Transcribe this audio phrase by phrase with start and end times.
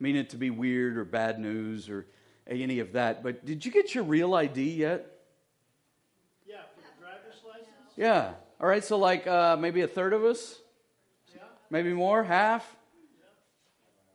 [0.00, 2.06] mean it to be weird or bad news or
[2.46, 5.06] any of that, but did you get your real ID yet?
[6.46, 7.92] Yeah, for the driver's license?
[7.96, 8.32] Yeah.
[8.60, 10.58] All right, so like uh, maybe a third of us?
[11.34, 11.42] Yeah.
[11.70, 12.24] Maybe more?
[12.24, 12.76] Half?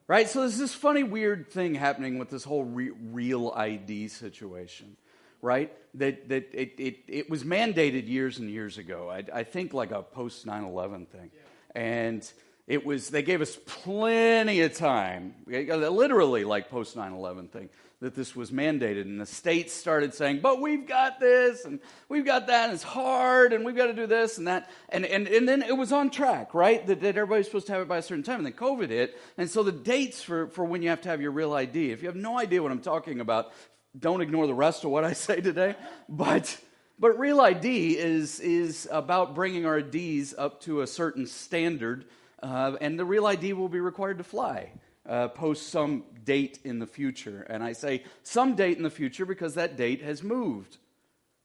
[0.08, 0.28] Right?
[0.28, 4.98] So there's this funny, weird thing happening with this whole re- real ID situation,
[5.42, 5.72] right?
[5.94, 9.10] That, that it, it, it was mandated years and years ago.
[9.10, 11.32] I, I think like a post 9 11 thing.
[11.34, 11.82] Yeah.
[11.82, 12.34] And
[12.66, 17.70] it was, they gave us plenty of time, uh, literally like post 9 11 thing,
[18.00, 19.02] that this was mandated.
[19.02, 22.84] And the states started saying, but we've got this and we've got that and it's
[22.84, 24.70] hard and we've got to do this and that.
[24.88, 26.86] And, and, and then it was on track, right?
[26.88, 28.38] That, that everybody's supposed to have it by a certain time.
[28.38, 29.20] And then COVID hit.
[29.38, 32.02] And so the dates for, for when you have to have your real ID, if
[32.02, 33.52] you have no idea what I'm talking about,
[34.00, 35.76] don't ignore the rest of what I say today.
[36.08, 36.58] But.
[37.00, 42.06] But Real ID is, is about bringing our IDs up to a certain standard
[42.44, 44.70] uh, and the real ID will be required to fly
[45.08, 47.46] uh, post some date in the future.
[47.50, 50.78] And I say some date in the future because that date has moved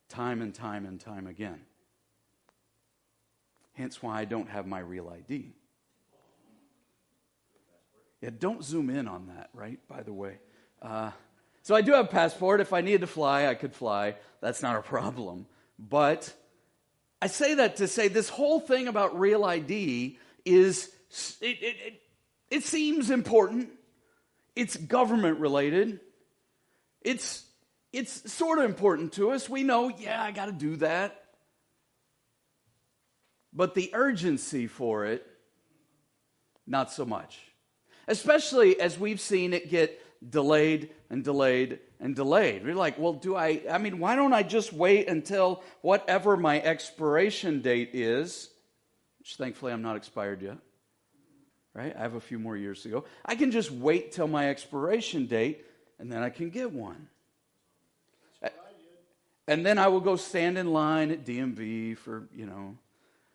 [0.09, 1.61] time and time and time again.
[3.75, 5.53] Hence why I don't have my real ID.
[8.21, 9.79] Yeah, don't zoom in on that, right?
[9.87, 10.39] By the way.
[10.83, 11.13] Uh,
[11.63, 12.61] so I do have a passport.
[12.61, 14.17] If I needed to fly, I could fly.
[14.41, 15.47] That's not a problem.
[15.79, 16.33] But
[17.23, 20.91] I say that to say this whole thing about real ID is,
[21.41, 22.03] it, it, it,
[22.51, 23.71] it seems important.
[24.57, 26.01] It's government related.
[27.03, 27.45] It's,
[27.93, 29.49] it's sort of important to us.
[29.49, 31.25] We know, yeah, I got to do that.
[33.53, 35.27] But the urgency for it,
[36.67, 37.39] not so much.
[38.07, 42.65] Especially as we've seen it get delayed and delayed and delayed.
[42.65, 46.61] We're like, well, do I, I mean, why don't I just wait until whatever my
[46.61, 48.51] expiration date is?
[49.29, 50.57] Which thankfully I'm not expired yet.
[51.75, 51.95] Right?
[51.95, 53.05] I have a few more years to go.
[53.27, 55.67] I can just wait till my expiration date
[55.99, 57.09] and then I can get one.
[59.47, 62.79] And then I will go stand in line at DMV for, you know.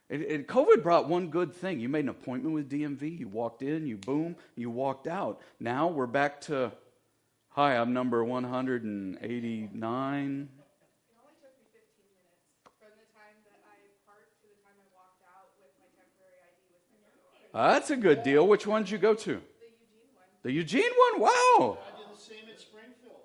[0.09, 1.79] It, it, COVID brought one good thing.
[1.79, 3.19] You made an appointment with DMV.
[3.19, 5.41] You walked in, you boom, you walked out.
[5.59, 6.72] Now we're back to,
[7.50, 10.50] hi, I'm number 189.
[17.53, 18.47] Uh, that's a good deal.
[18.47, 19.41] Which one did you go to?
[20.41, 21.22] The Eugene one.
[21.22, 21.30] Wow.
[21.30, 23.16] I did the same at Springfield.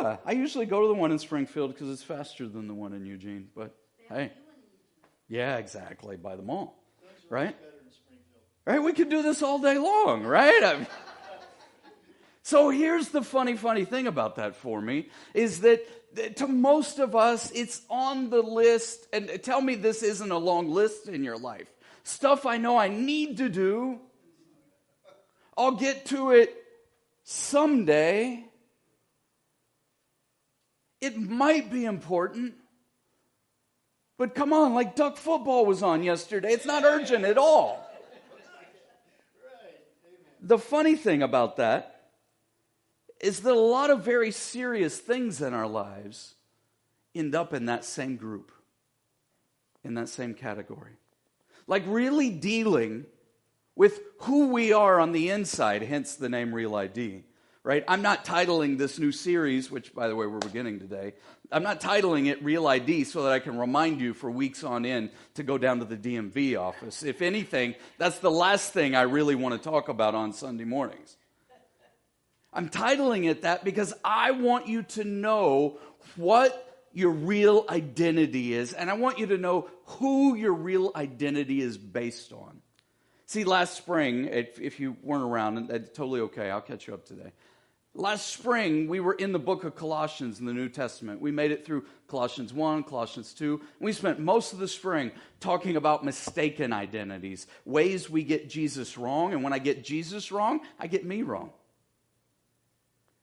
[0.00, 2.92] Yeah, I usually go to the one in Springfield because it's faster than the one
[2.92, 3.48] in Eugene.
[3.56, 3.74] But
[4.08, 4.32] hey,
[5.28, 6.78] yeah, exactly by the mall,
[7.30, 7.56] right?
[8.66, 8.82] Right.
[8.82, 10.62] We could do this all day long, right?
[10.62, 10.86] I mean,
[12.42, 15.80] so here's the funny, funny thing about that for me is that
[16.36, 19.06] to most of us, it's on the list.
[19.12, 21.68] And tell me this isn't a long list in your life
[22.02, 24.00] stuff I know I need to do.
[25.56, 26.54] I'll get to it
[27.24, 28.44] someday.
[31.00, 32.54] It might be important.
[34.18, 36.52] But come on, like duck football was on yesterday.
[36.52, 37.86] It's not urgent at all.
[40.42, 42.10] The funny thing about that
[43.20, 46.34] is that a lot of very serious things in our lives
[47.14, 48.50] end up in that same group,
[49.84, 50.99] in that same category
[51.70, 53.06] like really dealing
[53.76, 57.22] with who we are on the inside, hence the name Real ID.
[57.62, 57.84] Right?
[57.86, 61.14] I'm not titling this new series, which, by the way, we're beginning today.
[61.52, 64.84] I'm not titling it Real ID so that I can remind you for weeks on
[64.84, 67.04] end to go down to the DMV office.
[67.04, 71.16] If anything, that's the last thing I really want to talk about on Sunday mornings.
[72.52, 75.78] I'm titling it that because I want you to know
[76.16, 76.69] what
[77.00, 81.76] your real identity is, and I want you to know who your real identity is
[81.76, 82.60] based on.
[83.26, 86.50] See, last spring, if, if you weren't around, and that's totally okay.
[86.50, 87.32] I'll catch you up today.
[87.94, 91.20] Last spring, we were in the book of Colossians in the New Testament.
[91.20, 93.60] We made it through Colossians 1, Colossians 2.
[93.80, 95.10] We spent most of the spring
[95.40, 99.32] talking about mistaken identities, ways we get Jesus wrong.
[99.32, 101.50] And when I get Jesus wrong, I get me wrong.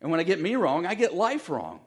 [0.02, 1.80] And when I get me wrong, I get life wrong.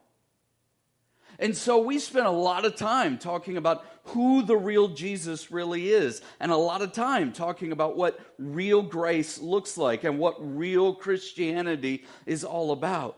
[1.41, 5.89] And so we spent a lot of time talking about who the real Jesus really
[5.89, 10.37] is, and a lot of time talking about what real grace looks like and what
[10.39, 13.17] real Christianity is all about.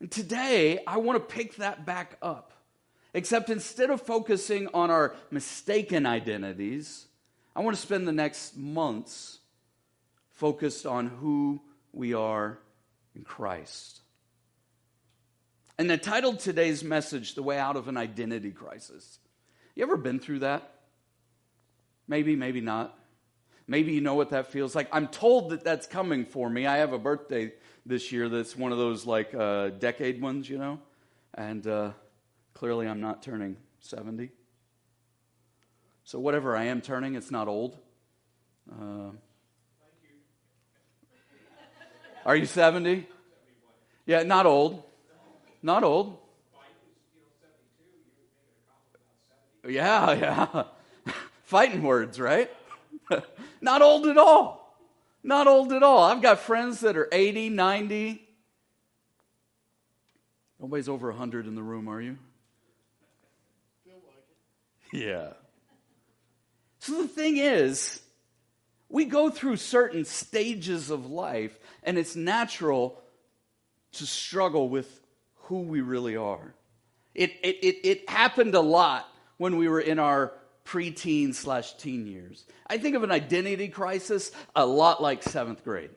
[0.00, 2.52] And today, I want to pick that back up.
[3.14, 7.06] Except instead of focusing on our mistaken identities,
[7.54, 9.38] I want to spend the next months
[10.32, 11.62] focused on who
[11.92, 12.58] we are
[13.14, 14.00] in Christ.
[15.78, 19.18] And I titled today's message, The Way Out of an Identity Crisis.
[19.74, 20.72] You ever been through that?
[22.08, 22.98] Maybe, maybe not.
[23.68, 24.88] Maybe you know what that feels like.
[24.90, 26.66] I'm told that that's coming for me.
[26.66, 27.52] I have a birthday
[27.84, 30.80] this year that's one of those like uh, decade ones, you know?
[31.34, 31.90] And uh,
[32.54, 34.30] clearly I'm not turning 70.
[36.04, 37.76] So, whatever I am turning, it's not old.
[38.70, 39.10] Uh,
[42.24, 43.06] are you 70?
[44.06, 44.85] Yeah, not old.
[45.62, 46.18] Not old.
[49.68, 50.64] Yeah, yeah.
[51.44, 52.50] Fighting words, right?
[53.60, 54.78] Not old at all.
[55.22, 56.04] Not old at all.
[56.04, 58.22] I've got friends that are 80, 90.
[60.60, 62.16] Nobody's over 100 in the room, are you?
[63.84, 65.06] Feel like it.
[65.06, 65.32] Yeah.
[66.78, 68.00] So the thing is,
[68.88, 73.02] we go through certain stages of life, and it's natural
[73.92, 75.00] to struggle with
[75.46, 76.54] who we really are.
[77.14, 79.08] It, it, it, it happened a lot
[79.38, 80.32] when we were in our
[80.64, 82.44] preteen slash teen years.
[82.66, 85.90] I think of an identity crisis a lot like seventh grade.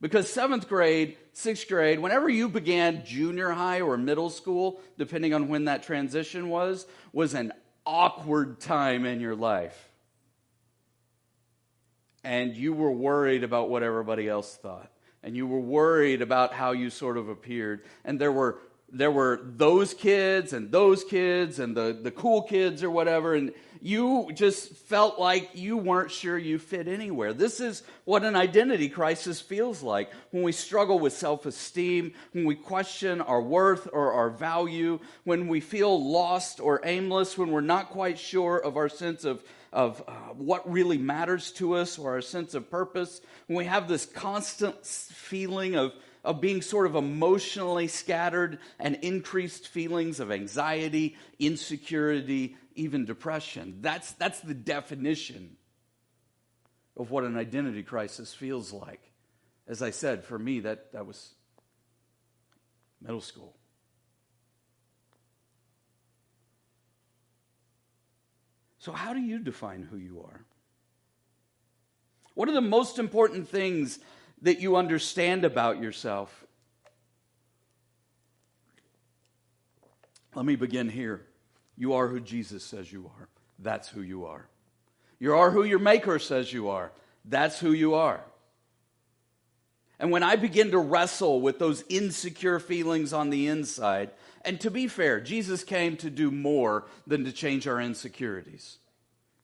[0.00, 5.48] Because seventh grade, sixth grade, whenever you began junior high or middle school, depending on
[5.48, 7.52] when that transition was, was an
[7.86, 9.90] awkward time in your life.
[12.22, 14.90] And you were worried about what everybody else thought.
[15.24, 17.82] And you were worried about how you sort of appeared.
[18.04, 18.58] And there were
[18.94, 23.52] there were those kids and those kids and the, the cool kids or whatever, and
[23.82, 27.32] you just felt like you weren't sure you fit anywhere.
[27.32, 32.44] This is what an identity crisis feels like when we struggle with self esteem, when
[32.44, 37.60] we question our worth or our value, when we feel lost or aimless, when we're
[37.60, 39.42] not quite sure of our sense of
[39.74, 43.88] of uh, what really matters to us or our sense of purpose, when we have
[43.88, 45.92] this constant feeling of
[46.24, 53.78] of being sort of emotionally scattered and increased feelings of anxiety, insecurity, even depression.
[53.82, 55.56] That's, that's the definition
[56.96, 59.02] of what an identity crisis feels like.
[59.68, 61.34] As I said, for me, that, that was
[63.02, 63.54] middle school.
[68.84, 70.44] So, how do you define who you are?
[72.34, 73.98] What are the most important things
[74.44, 76.44] that you understand about yourself.
[80.34, 81.22] Let me begin here.
[81.76, 83.28] You are who Jesus says you are.
[83.58, 84.46] That's who you are.
[85.18, 86.92] You are who your Maker says you are.
[87.24, 88.20] That's who you are.
[89.98, 94.10] And when I begin to wrestle with those insecure feelings on the inside,
[94.44, 98.78] and to be fair, Jesus came to do more than to change our insecurities.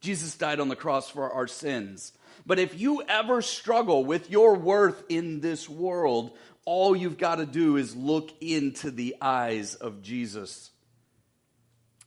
[0.00, 2.12] Jesus died on the cross for our sins.
[2.46, 7.46] But if you ever struggle with your worth in this world, all you've got to
[7.46, 10.70] do is look into the eyes of Jesus.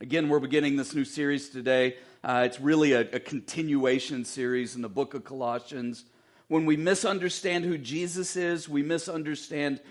[0.01, 1.97] Again, we're beginning this new series today.
[2.23, 6.03] Uh, it's really a, a continuation series in the book of Colossians.
[6.47, 9.81] When we misunderstand who Jesus is, we misunderstand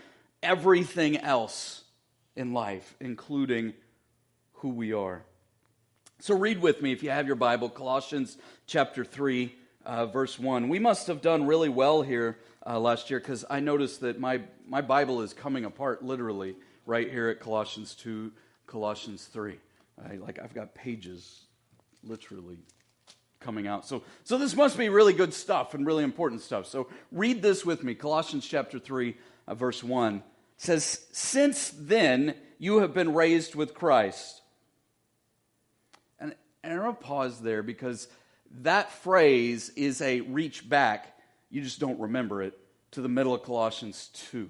[0.42, 1.81] everything else
[2.36, 3.74] in life, including
[4.54, 5.22] who we are.
[6.20, 9.52] So, read with me if you have your Bible, Colossians chapter 3
[9.84, 10.68] uh, verse 1.
[10.68, 14.40] We must have done really well here uh, last year because I noticed that my,
[14.68, 16.56] my Bible is coming apart literally
[16.86, 18.32] right here at Colossians 2,
[18.66, 19.58] Colossians 3.
[20.04, 21.42] I, like I've got pages
[22.02, 22.58] literally
[23.40, 23.86] coming out.
[23.86, 26.66] So, so this must be really good stuff and really important stuff.
[26.66, 27.94] So read this with me.
[27.94, 29.16] Colossians chapter 3,
[29.48, 30.22] uh, verse 1
[30.62, 34.40] says, Since then you have been raised with Christ.
[36.20, 38.06] And, and I'm going to pause there because
[38.60, 41.18] that phrase is a reach back,
[41.50, 42.56] you just don't remember it,
[42.92, 44.48] to the middle of Colossians 2.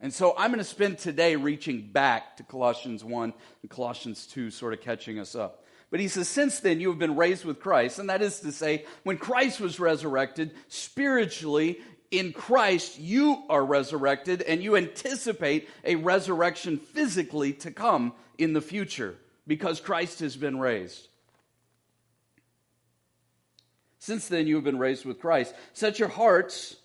[0.00, 4.50] And so I'm going to spend today reaching back to Colossians 1 and Colossians 2,
[4.50, 5.64] sort of catching us up.
[5.90, 7.98] But he says, Since then you have been raised with Christ.
[7.98, 11.80] And that is to say, when Christ was resurrected, spiritually,
[12.10, 18.60] in Christ, you are resurrected and you anticipate a resurrection physically to come in the
[18.60, 21.08] future because Christ has been raised.
[24.00, 25.54] Since then, you have been raised with Christ.
[25.72, 26.76] Set your hearts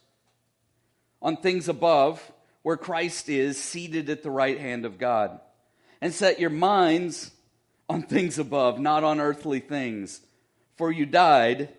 [1.21, 2.21] on things above,
[2.61, 5.39] where Christ is seated at the right hand of God.
[6.01, 7.31] And set your minds
[7.89, 10.19] on things above, not on earthly things.
[10.75, 11.69] For you died,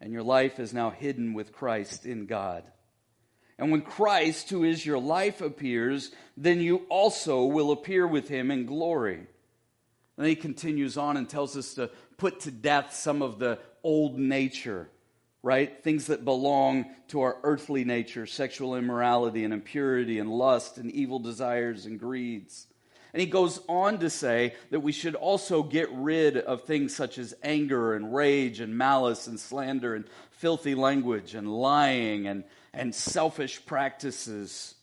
[0.00, 2.64] and your life is now hidden with Christ in God.
[3.58, 8.50] And when Christ, who is your life, appears, then you also will appear with him
[8.50, 9.26] in glory.
[10.16, 14.18] And he continues on and tells us to put to death some of the old
[14.18, 14.88] nature,
[15.42, 15.82] right?
[15.82, 21.18] Things that belong to our earthly nature sexual immorality and impurity and lust and evil
[21.18, 22.68] desires and greeds.
[23.12, 27.18] And he goes on to say that we should also get rid of things such
[27.18, 32.94] as anger and rage and malice and slander and filthy language and lying and, and
[32.94, 34.74] selfish practices.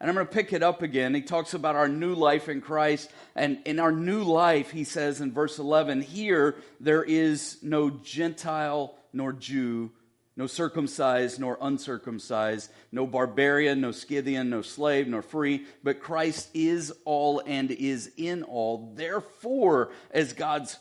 [0.00, 1.14] And I'm going to pick it up again.
[1.14, 3.10] He talks about our new life in Christ.
[3.34, 8.94] And in our new life, he says in verse 11, here there is no Gentile
[9.12, 9.90] nor Jew,
[10.38, 16.94] no circumcised nor uncircumcised, no barbarian, no Scythian, no slave, nor free, but Christ is
[17.04, 18.92] all and is in all.
[18.94, 20.78] Therefore, as God's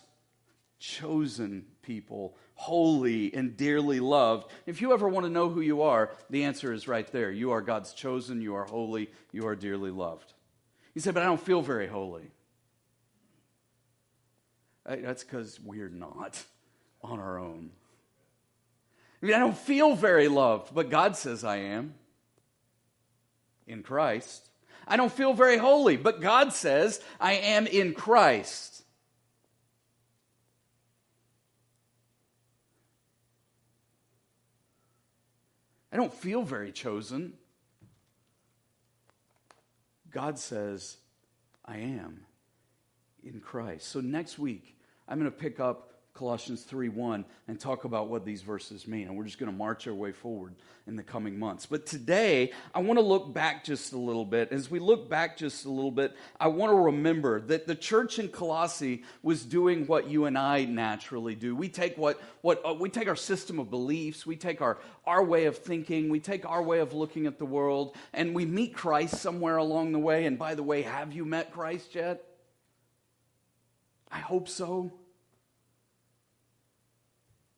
[0.77, 6.11] chosen people, holy and dearly loved, if you ever want to know who you are,
[6.29, 7.31] the answer is right there.
[7.31, 10.33] You are God's chosen, you are holy, you are dearly loved.
[10.93, 12.29] You say, but I don't feel very holy.
[14.85, 16.43] That's because we're not
[17.01, 17.71] on our own.
[19.21, 21.95] I mean, I don't feel very loved, but God says I am
[23.65, 24.47] in Christ.
[24.87, 28.83] I don't feel very holy, but God says I am in Christ.
[35.91, 37.33] I don't feel very chosen.
[40.11, 40.97] God says
[41.65, 42.25] I am
[43.23, 43.87] in Christ.
[43.87, 48.25] So next week, I'm going to pick up Colossians 3 1 and talk about what
[48.25, 49.07] these verses mean.
[49.07, 50.55] And we're just going to march our way forward
[50.87, 51.67] in the coming months.
[51.67, 54.51] But today, I want to look back just a little bit.
[54.51, 58.17] As we look back just a little bit, I want to remember that the church
[58.17, 61.55] in Colossae was doing what you and I naturally do.
[61.55, 65.23] We take what, what uh, we take our system of beliefs, we take our, our
[65.23, 68.73] way of thinking, we take our way of looking at the world, and we meet
[68.73, 70.25] Christ somewhere along the way.
[70.25, 72.23] And by the way, have you met Christ yet?
[74.11, 74.91] I hope so.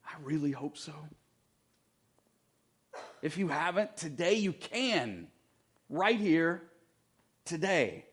[0.10, 0.94] I really hope so.
[3.22, 5.28] If you haven't, today you can.
[5.90, 6.64] Right here,
[7.46, 8.06] today.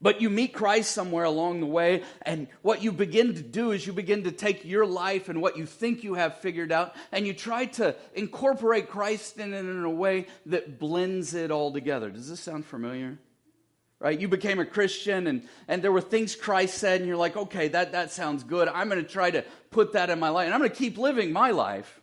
[0.00, 3.86] But you meet Christ somewhere along the way, and what you begin to do is
[3.86, 7.26] you begin to take your life and what you think you have figured out, and
[7.26, 12.10] you try to incorporate Christ in it in a way that blends it all together.
[12.10, 13.18] Does this sound familiar?
[13.98, 14.18] Right?
[14.18, 17.68] You became a Christian and, and there were things Christ said, and you're like, okay,
[17.68, 18.68] that, that sounds good.
[18.68, 20.98] I'm going to try to put that in my life, and I'm going to keep
[20.98, 22.00] living my life.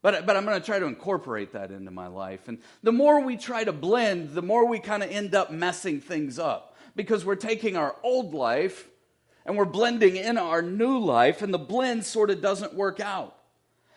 [0.00, 2.46] But, but I'm going to try to incorporate that into my life.
[2.46, 6.00] And the more we try to blend, the more we kind of end up messing
[6.00, 8.88] things up because we're taking our old life
[9.44, 13.34] and we're blending in our new life, and the blend sort of doesn't work out.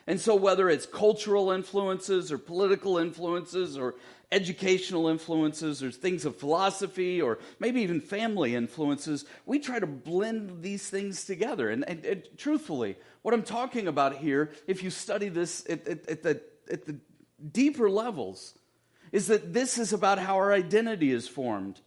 [0.07, 3.95] And so, whether it's cultural influences or political influences or
[4.31, 10.61] educational influences or things of philosophy or maybe even family influences, we try to blend
[10.61, 11.69] these things together.
[11.69, 16.09] And, and, and truthfully, what I'm talking about here, if you study this at, at,
[16.09, 16.97] at, the, at the
[17.51, 18.55] deeper levels,
[19.11, 21.81] is that this is about how our identity is formed.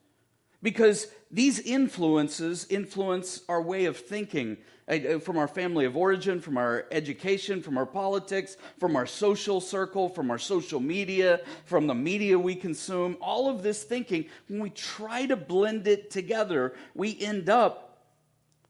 [0.64, 4.56] Because these influences influence our way of thinking
[4.88, 9.61] uh, from our family of origin, from our education, from our politics, from our social
[9.61, 13.18] circle, from our social media, from the media we consume.
[13.21, 18.06] All of this thinking, when we try to blend it together, we end up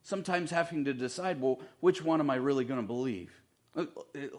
[0.02, 3.30] sometimes having to decide well, which one am I really going to believe?
[3.76, 3.84] Uh,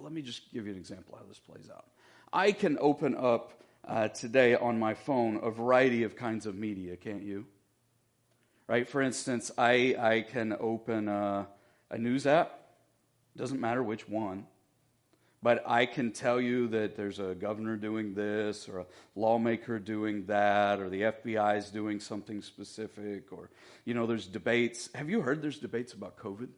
[0.01, 1.85] let me just give you an example how this plays out.
[2.33, 3.53] I can open up
[3.88, 7.46] uh, today on my phone a variety of kinds of media, can't you?
[8.68, 8.88] Right?
[8.88, 11.08] For instance, I, I can open.
[11.08, 11.46] Uh,
[11.89, 12.60] a news app,
[13.38, 14.46] doesn't matter which one,
[15.44, 20.25] but I can tell you that there's a governor doing this or a lawmaker doing
[20.25, 23.50] that or the FBI is doing something specific or,
[23.84, 24.89] you know, there's debates.
[24.96, 26.50] Have you heard there's debates about COVID?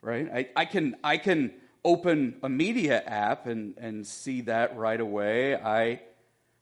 [0.00, 0.28] Right?
[0.32, 1.52] I, I can, I can
[1.84, 5.56] open a media app and, and see that right away.
[5.56, 6.00] I,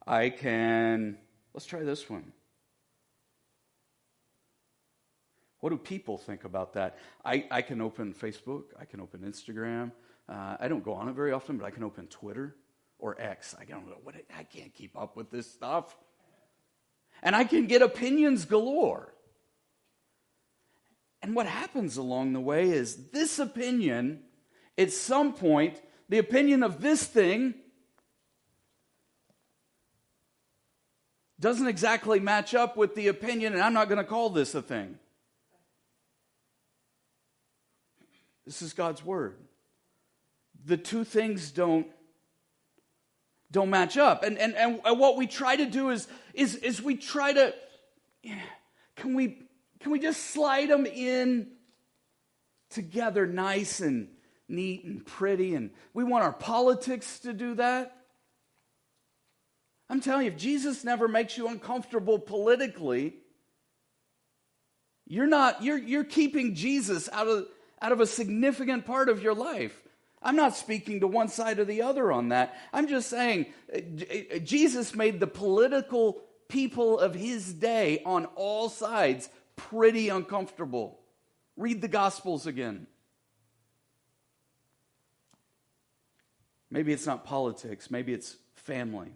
[0.06, 1.18] I can,
[1.52, 2.32] let's try this one.
[5.60, 6.96] What do people think about that?
[7.24, 9.92] I, I can open Facebook, I can open Instagram.
[10.28, 12.54] Uh, I don't go on it very often, but I can open Twitter
[12.98, 13.54] or X.
[13.60, 15.96] I don't know what I can't keep up with this stuff.
[17.22, 19.12] And I can get opinions galore.
[21.20, 24.22] And what happens along the way is this opinion,
[24.80, 27.54] at some point, the opinion of this thing
[31.38, 34.62] doesn't exactly match up with the opinion, and I'm not going to call this a
[34.62, 34.98] thing.
[38.46, 39.36] This is God's word.
[40.64, 41.86] The two things don't
[43.52, 44.22] don't match up.
[44.22, 47.52] And, and, and what we try to do is, is, is we try to,
[48.94, 49.38] can we,
[49.80, 51.48] can we just slide them in
[52.70, 54.06] together nice and
[54.50, 55.54] neat and pretty?
[55.54, 57.96] And we want our politics to do that.
[59.88, 63.14] I'm telling you, if Jesus never makes you uncomfortable politically,
[65.06, 67.46] you're not, you're, you're keeping Jesus out of,
[67.82, 69.82] out of a significant part of your life.
[70.22, 72.56] I'm not speaking to one side or the other on that.
[72.72, 78.68] I'm just saying uh, uh, Jesus made the political people of his day on all
[78.68, 81.00] sides pretty uncomfortable.
[81.56, 82.86] Read the Gospels again.
[86.70, 89.12] Maybe it's not politics, maybe it's family.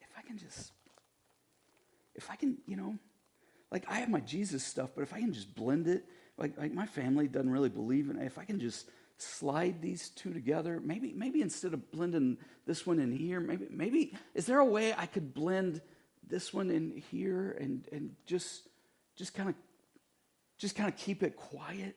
[0.00, 0.70] If I can just,
[2.14, 2.96] if I can, you know,
[3.72, 6.04] like I have my Jesus stuff, but if I can just blend it,
[6.38, 10.10] like, like my family doesn't really believe in it, if I can just slide these
[10.10, 14.58] two together, maybe, maybe instead of blending this one in here, maybe, maybe, is there
[14.58, 15.80] a way I could blend
[16.26, 18.68] this one in here and, and just,
[19.16, 19.54] just kind of,
[20.58, 21.96] just kind of keep it quiet?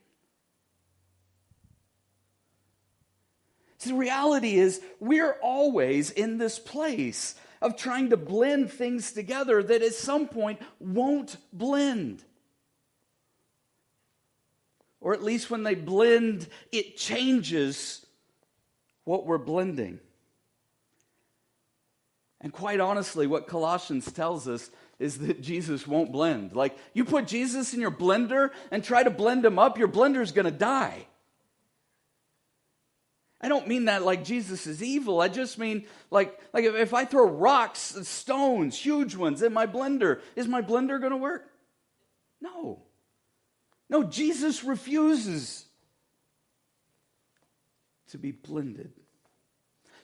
[3.74, 9.63] See, the reality is we're always in this place of trying to blend things together
[9.63, 12.23] that at some point won't blend.
[15.01, 18.05] Or at least when they blend, it changes
[19.03, 19.99] what we're blending.
[22.41, 26.55] And quite honestly, what Colossians tells us is that Jesus won't blend.
[26.55, 30.31] Like, you put Jesus in your blender and try to blend him up, your blender's
[30.31, 31.07] gonna die.
[33.45, 35.21] I don't mean that like Jesus is evil.
[35.21, 40.21] I just mean like, like if I throw rocks, stones, huge ones in my blender,
[40.35, 41.47] is my blender going to work?
[42.41, 42.81] No.
[43.87, 45.63] No, Jesus refuses
[48.09, 48.93] to be blended.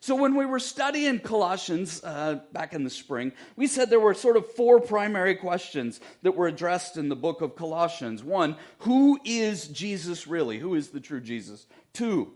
[0.01, 4.13] So, when we were studying Colossians uh, back in the spring, we said there were
[4.13, 8.23] sort of four primary questions that were addressed in the book of Colossians.
[8.23, 10.59] One, who is Jesus really?
[10.59, 11.65] Who is the true Jesus?
[11.93, 12.33] Two,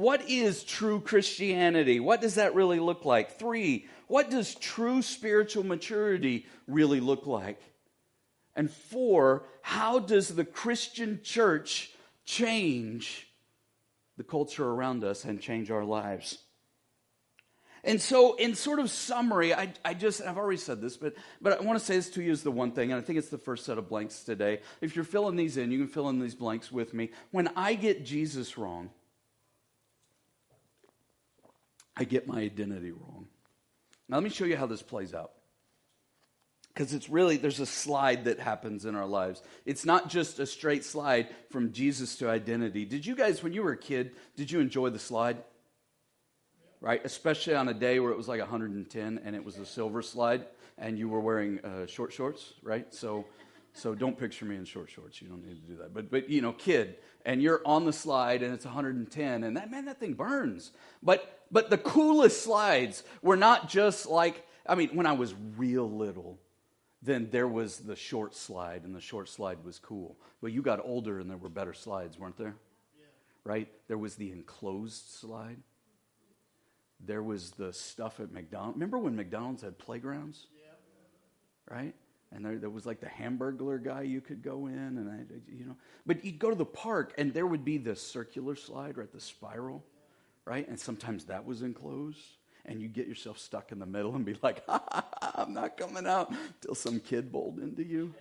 [0.00, 2.00] what is true Christianity?
[2.00, 3.38] What does that really look like?
[3.38, 7.60] Three, what does true spiritual maturity really look like?
[8.56, 11.90] And four, how does the Christian church
[12.24, 13.28] change
[14.16, 16.38] the culture around us and change our lives?
[17.84, 21.60] And so, in sort of summary, I, I just, I've already said this, but, but
[21.60, 23.28] I want to say this to you is the one thing, and I think it's
[23.28, 24.60] the first set of blanks today.
[24.80, 27.10] If you're filling these in, you can fill in these blanks with me.
[27.30, 28.90] When I get Jesus wrong,
[32.00, 33.26] I get my identity wrong.
[34.08, 35.32] Now, let me show you how this plays out.
[36.68, 39.42] Because it's really, there's a slide that happens in our lives.
[39.66, 42.86] It's not just a straight slide from Jesus to identity.
[42.86, 45.42] Did you guys, when you were a kid, did you enjoy the slide?
[46.80, 47.02] Right?
[47.04, 50.46] Especially on a day where it was like 110 and it was a silver slide
[50.78, 52.94] and you were wearing uh, short shorts, right?
[52.94, 53.26] So,
[53.74, 55.20] so don't picture me in short shorts.
[55.20, 55.92] You don't need to do that.
[55.92, 59.70] But, but you know, kid, and you're on the slide and it's 110 and that,
[59.70, 60.72] man, that thing burns.
[61.02, 65.90] But but the coolest slides were not just like, I mean, when I was real
[65.90, 66.38] little,
[67.02, 70.16] then there was the short slide, and the short slide was cool.
[70.42, 72.56] But you got older, and there were better slides, weren't there?
[72.98, 73.06] Yeah.
[73.44, 73.68] Right?
[73.88, 75.56] There was the enclosed slide.
[77.04, 78.76] There was the stuff at McDonald's.
[78.76, 80.46] Remember when McDonald's had playgrounds?
[80.54, 81.74] Yeah.
[81.74, 81.94] Right?
[82.32, 85.64] And there, there was like the hamburglar guy you could go in, and I, you
[85.64, 85.76] know.
[86.06, 89.10] But you'd go to the park, and there would be the circular slide, right?
[89.10, 89.84] The spiral
[90.50, 90.66] right?
[90.66, 92.18] And sometimes that was enclosed.
[92.64, 95.54] And you get yourself stuck in the middle and be like, ha, ha, ha, I'm
[95.54, 98.12] not coming out till some kid bowled into you.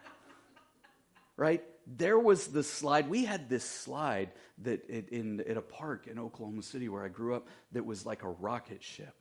[1.38, 1.64] right?
[1.86, 3.08] There was the slide.
[3.08, 7.08] We had this slide that it, in at a park in Oklahoma City where I
[7.08, 9.14] grew up that was like a rocket ship.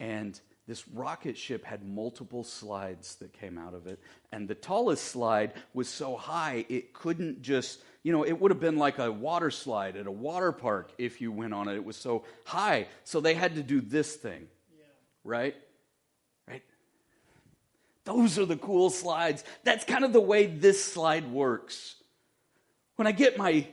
[0.00, 4.00] And this rocket ship had multiple slides that came out of it.
[4.32, 8.60] And the tallest slide was so high it couldn't just you know, it would have
[8.60, 11.74] been like a water slide at a water park if you went on it.
[11.74, 12.86] It was so high.
[13.02, 14.46] So they had to do this thing.
[14.76, 14.84] Yeah.
[15.24, 15.56] Right?
[16.46, 16.62] Right?
[18.04, 19.42] Those are the cool slides.
[19.64, 21.96] That's kind of the way this slide works.
[22.96, 23.66] When I get my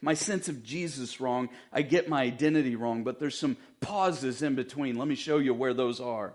[0.00, 4.54] my sense of Jesus wrong, I get my identity wrong, but there's some pauses in
[4.54, 4.96] between.
[4.96, 6.32] Let me show you where those are.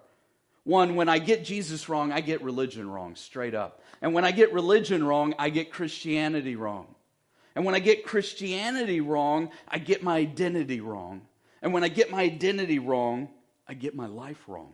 [0.65, 3.82] One, when I get Jesus wrong, I get religion wrong, straight up.
[4.01, 6.95] And when I get religion wrong, I get Christianity wrong.
[7.56, 11.22] And when I get Christianity wrong, I get my identity wrong.
[11.62, 13.30] And when I get my identity wrong,
[13.68, 14.74] I get my life wrong.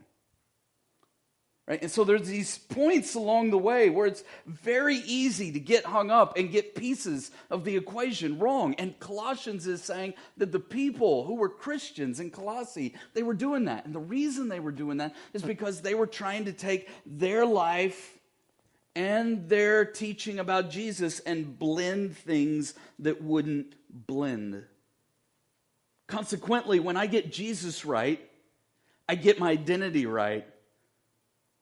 [1.67, 1.81] Right?
[1.83, 6.09] And so there's these points along the way where it's very easy to get hung
[6.09, 8.73] up and get pieces of the equation wrong.
[8.73, 13.65] And Colossians is saying that the people who were Christians in Colossae, they were doing
[13.65, 13.85] that.
[13.85, 17.45] And the reason they were doing that is because they were trying to take their
[17.45, 18.17] life
[18.95, 24.63] and their teaching about Jesus and blend things that wouldn't blend.
[26.07, 28.19] Consequently, when I get Jesus right,
[29.07, 30.45] I get my identity right.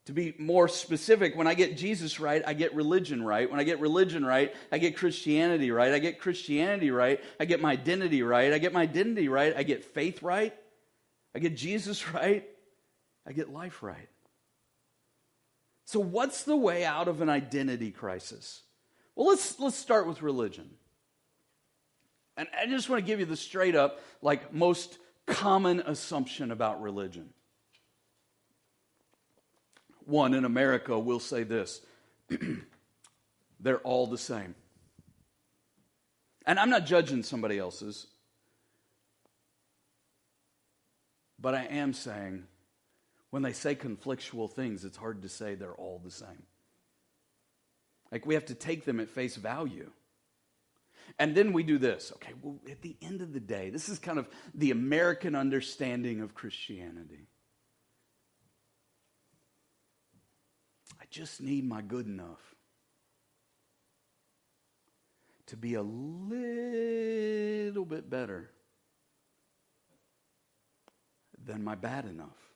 [0.06, 3.50] To be more specific, when I get Jesus right, I get religion right.
[3.50, 5.94] When I get religion right, I get Christianity right.
[5.94, 8.52] I get Christianity right, I get my identity right.
[8.52, 10.56] I get my identity right, I get faith right.
[11.36, 12.44] I get Jesus right,
[13.28, 14.10] I get life right.
[15.90, 18.62] So, what's the way out of an identity crisis?
[19.16, 20.70] Well, let's, let's start with religion.
[22.38, 26.80] And I just want to give you the straight up, like most common assumption about
[26.80, 27.32] religion.
[30.06, 31.82] One in America will say this
[33.60, 34.54] they're all the same.
[36.46, 38.06] And I'm not judging somebody else's,
[41.40, 42.44] but I am saying
[43.30, 46.44] when they say conflictual things, it's hard to say they're all the same.
[48.12, 49.92] Like we have to take them at face value.
[51.18, 52.12] And then we do this.
[52.16, 56.22] Okay, well, at the end of the day, this is kind of the American understanding
[56.22, 57.28] of Christianity.
[61.00, 62.56] I just need my good enough
[65.48, 66.36] to be a little
[67.86, 68.52] bit better
[71.44, 72.49] than my bad enough.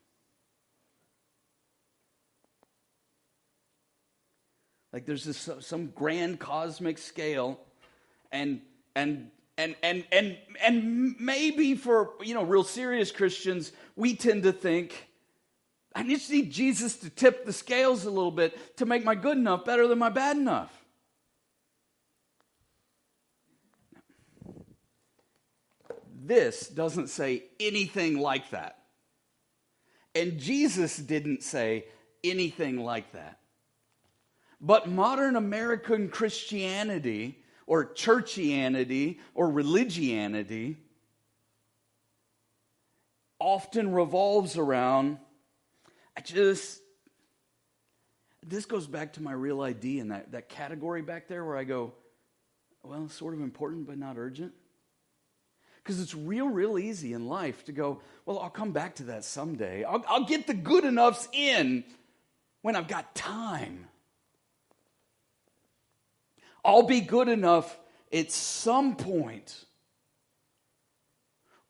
[4.93, 7.59] Like there's this uh, some grand cosmic scale,
[8.31, 8.61] and
[8.95, 14.53] and and and and and maybe for you know real serious Christians, we tend to
[14.53, 15.09] think.
[15.95, 19.37] I just need Jesus to tip the scales a little bit to make my good
[19.37, 20.71] enough better than my bad enough.
[26.25, 28.77] This doesn't say anything like that.
[30.15, 31.85] And Jesus didn't say
[32.23, 33.39] anything like that.
[34.65, 40.77] But modern American Christianity or churchianity or religianity
[43.39, 45.17] often revolves around
[46.15, 46.79] I just
[48.45, 51.65] this goes back to my real ID and that, that category back there where I
[51.65, 51.93] go,
[52.83, 54.53] well, sort of important but not urgent.
[55.77, 59.25] Because it's real, real easy in life to go, well, I'll come back to that
[59.25, 59.83] someday.
[59.83, 61.83] I'll, I'll get the good enoughs in
[62.61, 63.87] when I've got time.
[66.63, 67.77] I'll be good enough
[68.11, 69.65] at some point.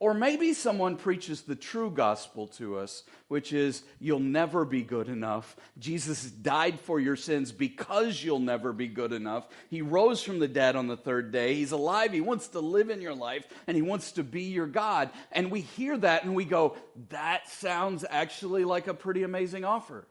[0.04, 5.08] Or maybe someone preaches the true gospel to us, which is you'll never be good
[5.08, 5.56] enough.
[5.80, 9.48] Jesus died for your sins because you'll never be good enough.
[9.70, 11.56] He rose from the dead on the third day.
[11.56, 12.12] He's alive.
[12.12, 15.10] He wants to live in your life and he wants to be your God.
[15.32, 16.76] And we hear that and we go,
[17.08, 20.06] that sounds actually like a pretty amazing offer.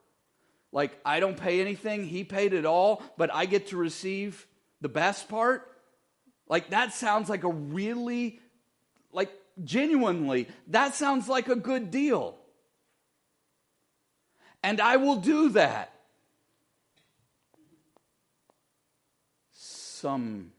[0.72, 4.46] Like, I don't pay anything, he paid it all, but I get to receive
[4.82, 5.66] the best part,
[6.48, 8.40] like that sounds like a really,
[9.12, 9.32] like
[9.64, 12.36] genuinely, that sounds like a good deal.
[14.62, 15.94] And I will do that.
[19.52, 20.50] Someday.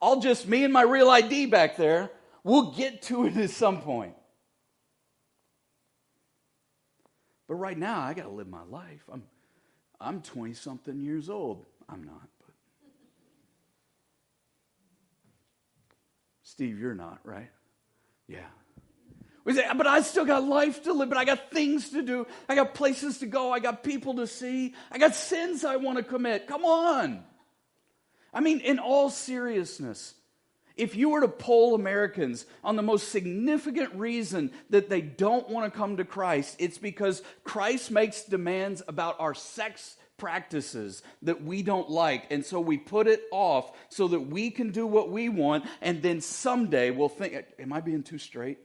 [0.00, 2.10] I'll just, me and my real ID back there,
[2.42, 4.14] we'll get to it at some point.
[7.48, 9.02] But right now, I got to live my life.
[9.12, 9.22] I'm,
[10.00, 11.64] I'm 20 something years old.
[11.88, 12.54] I'm not, but.
[16.42, 17.50] Steve, you're not, right?
[18.28, 18.46] Yeah.
[19.44, 22.26] We say, but I still got life to live, but I got things to do.
[22.48, 23.52] I got places to go.
[23.52, 24.74] I got people to see.
[24.90, 26.48] I got sins I want to commit.
[26.48, 27.22] Come on.
[28.34, 30.14] I mean, in all seriousness,
[30.76, 35.72] if you were to poll Americans on the most significant reason that they don't want
[35.72, 41.62] to come to Christ, it's because Christ makes demands about our sex practices that we
[41.62, 42.26] don't like.
[42.30, 45.64] And so we put it off so that we can do what we want.
[45.80, 48.58] And then someday we'll think, Am I being too straight?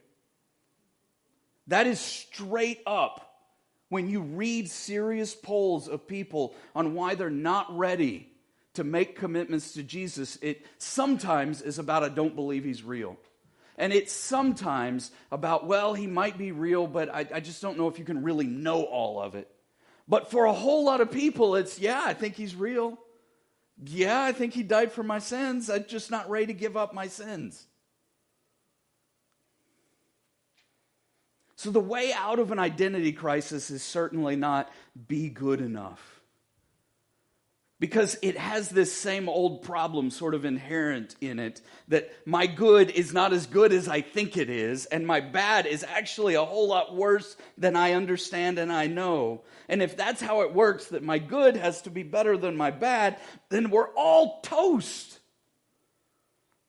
[1.68, 3.28] That is straight up
[3.88, 8.31] when you read serious polls of people on why they're not ready
[8.74, 13.16] to make commitments to Jesus, it sometimes is about, I don't believe he's real.
[13.76, 17.88] And it's sometimes about, well, he might be real, but I, I, just don't know
[17.88, 19.50] if you can really know all of it.
[20.08, 22.98] But for a whole lot of people, it's, yeah, I think he's real.
[23.84, 25.70] Yeah, I think he died for my sins.
[25.70, 27.66] I'm just not ready to give up my sins.
[31.56, 34.70] So the way out of an identity crisis is certainly not
[35.08, 36.11] be good enough
[37.82, 42.92] because it has this same old problem sort of inherent in it that my good
[42.92, 46.44] is not as good as I think it is, and my bad is actually a
[46.44, 49.42] whole lot worse than I understand and I know.
[49.68, 52.70] And if that's how it works, that my good has to be better than my
[52.70, 53.18] bad,
[53.48, 55.18] then we're all toast.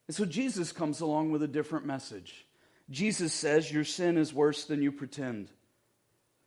[0.08, 2.44] And so Jesus comes along with a different message.
[2.90, 5.48] Jesus says, Your sin is worse than you pretend.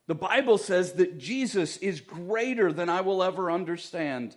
[0.08, 4.36] The Bible says that Jesus is greater than I will ever understand.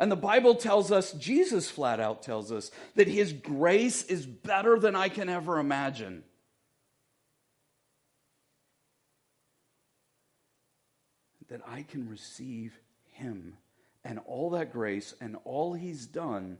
[0.00, 4.78] And the Bible tells us, Jesus flat out tells us, that his grace is better
[4.78, 6.22] than I can ever imagine.
[11.48, 12.78] That I can receive
[13.12, 13.56] him
[14.04, 16.58] and all that grace and all he's done,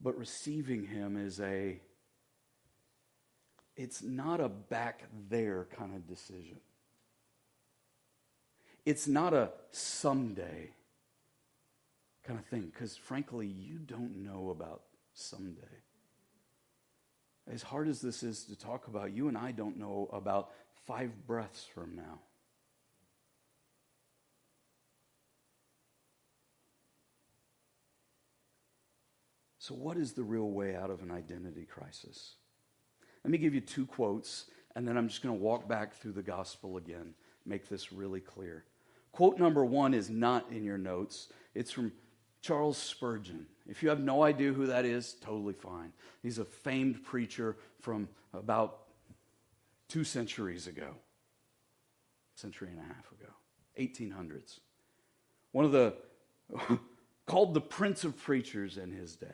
[0.00, 1.80] but receiving him is a
[3.76, 6.58] it's not a back there kind of decision.
[8.84, 10.70] It's not a someday
[12.24, 14.82] kind of thing, because frankly, you don't know about
[15.14, 15.60] someday.
[17.50, 20.50] As hard as this is to talk about, you and I don't know about
[20.86, 22.20] five breaths from now.
[29.58, 32.34] So, what is the real way out of an identity crisis?
[33.24, 36.12] Let me give you two quotes, and then I'm just going to walk back through
[36.12, 38.64] the gospel again, make this really clear.
[39.12, 41.92] Quote number one is not in your notes, it's from
[42.42, 43.46] Charles Spurgeon.
[43.68, 45.92] If you have no idea who that is, totally fine.
[46.22, 48.80] He's a famed preacher from about
[49.88, 50.94] two centuries ago,
[52.34, 53.30] century and a half ago,
[53.78, 54.60] 1800s.
[55.52, 55.94] One of the,
[57.26, 59.26] called the Prince of Preachers in his day.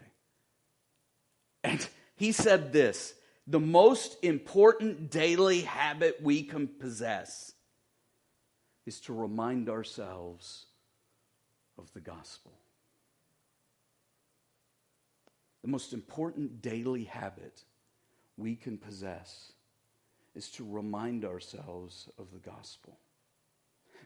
[1.63, 3.15] And he said this
[3.47, 7.53] the most important daily habit we can possess
[8.87, 10.67] is to remind ourselves
[11.79, 12.53] of the gospel.
[15.67, 17.65] The most important daily habit
[18.37, 19.51] we can possess
[20.37, 23.01] is to remind ourselves of the gospel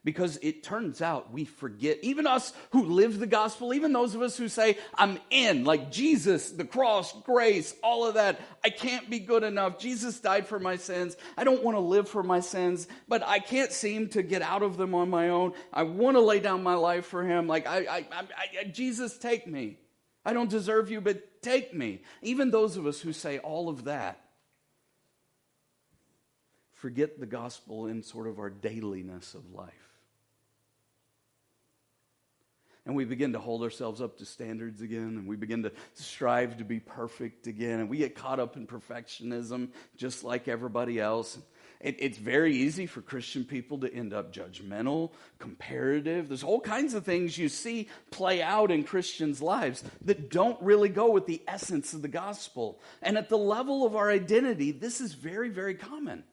[0.03, 4.23] because it turns out we forget, even us who live the gospel, even those of
[4.23, 8.41] us who say, I'm in, like Jesus, the cross, grace, all of that.
[8.65, 9.79] I can't be good enough.
[9.79, 11.15] Jesus died for my sins.
[11.37, 14.63] I don't want to live for my sins, but I can't seem to get out
[14.63, 15.53] of them on my own.
[15.75, 17.47] I want to lay down my life for Him.
[17.47, 18.25] Like, I, I, I,
[18.63, 19.77] I Jesus, take me.
[20.25, 22.03] I don't deserve you, but take me.
[22.23, 24.21] Even those of us who say all of that
[26.73, 29.91] forget the gospel in sort of our dailiness of life.
[32.87, 36.59] and we begin to hold ourselves up to standards again, and we begin to strive
[36.59, 41.39] to be perfect again, and we get caught up in perfectionism just like everybody else.
[41.81, 46.29] It, it's very easy for Christian people to end up judgmental, comparative.
[46.29, 50.91] There's all kinds of things you see play out in Christians' lives that don't really
[50.91, 52.81] go with the essence of the gospel.
[53.01, 56.25] And at the level of our identity, this is very, very common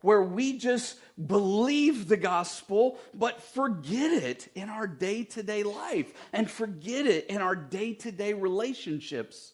[0.00, 6.12] where we just believe the gospel, but forget it in our day to day life
[6.32, 9.52] and forget it in our day to day relationships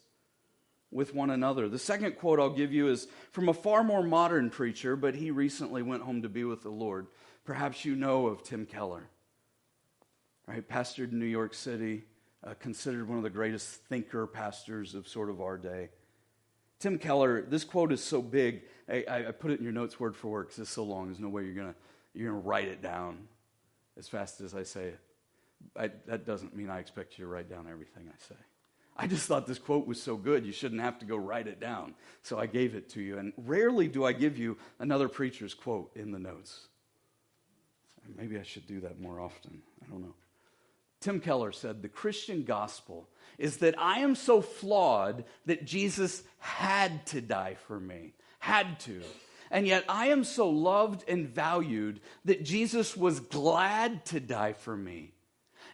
[0.94, 1.68] with one another.
[1.68, 5.30] The second quote I'll give you is from a far more modern preacher, but he
[5.30, 7.08] recently went home to be with the Lord.
[7.44, 9.10] Perhaps you know of Tim Keller,
[10.46, 10.66] right?
[10.66, 12.04] Pastored in New York City,
[12.44, 15.90] uh, considered one of the greatest thinker pastors of sort of our day.
[16.78, 20.14] Tim Keller, this quote is so big, I, I put it in your notes word
[20.14, 21.06] for word because it's so long.
[21.06, 21.74] There's no way you're going
[22.14, 23.26] you're gonna write it down
[23.98, 25.00] as fast as I say it.
[25.76, 28.40] I, that doesn't mean I expect you to write down everything I say.
[28.96, 31.60] I just thought this quote was so good, you shouldn't have to go write it
[31.60, 31.94] down.
[32.22, 33.18] So I gave it to you.
[33.18, 36.68] And rarely do I give you another preacher's quote in the notes.
[38.16, 39.62] Maybe I should do that more often.
[39.82, 40.14] I don't know.
[41.00, 47.04] Tim Keller said the Christian gospel is that I am so flawed that Jesus had
[47.06, 49.02] to die for me, had to.
[49.50, 54.76] And yet I am so loved and valued that Jesus was glad to die for
[54.76, 55.12] me.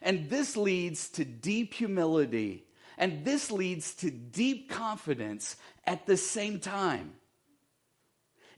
[0.01, 2.65] And this leads to deep humility,
[2.97, 7.13] and this leads to deep confidence at the same time.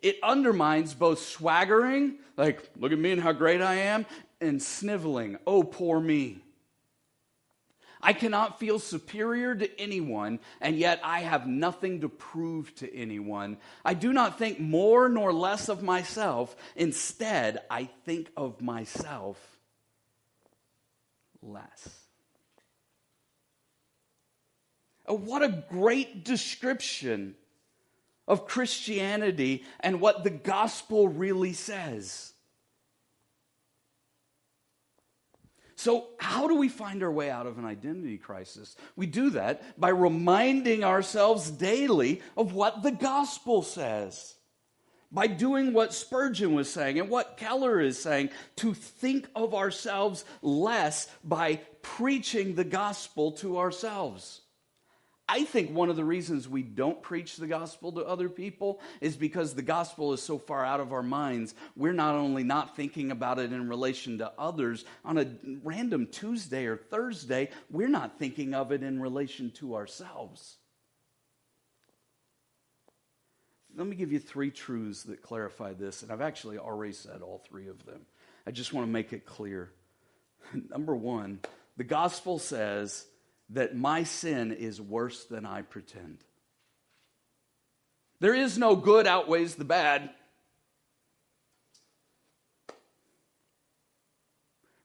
[0.01, 4.05] It undermines both swaggering, like, look at me and how great I am,
[4.41, 6.41] and sniveling, oh, poor me.
[8.05, 13.55] I cannot feel superior to anyone, and yet I have nothing to prove to anyone.
[13.85, 16.53] I do not think more nor less of myself.
[16.75, 19.39] Instead, I think of myself
[21.41, 21.87] less.
[21.87, 21.91] Oh,
[25.05, 27.35] what a great description
[28.27, 32.33] of Christianity and what the gospel really says.
[35.75, 38.77] So, how do we find our way out of an identity crisis?
[38.95, 44.35] We do that by reminding ourselves daily of what the gospel says.
[45.11, 50.23] By doing what Spurgeon was saying and what Keller is saying, to think of ourselves
[50.41, 54.42] less by preaching the gospel to ourselves.
[55.27, 59.15] I think one of the reasons we don't preach the gospel to other people is
[59.15, 61.55] because the gospel is so far out of our minds.
[61.77, 65.27] We're not only not thinking about it in relation to others on a
[65.63, 70.57] random Tuesday or Thursday, we're not thinking of it in relation to ourselves.
[73.75, 77.41] Let me give you three truths that clarify this, and I've actually already said all
[77.49, 78.01] three of them.
[78.45, 79.71] I just want to make it clear.
[80.69, 81.39] Number one,
[81.77, 83.05] the gospel says
[83.53, 86.19] that my sin is worse than I pretend.
[88.19, 90.09] There is no good outweighs the bad.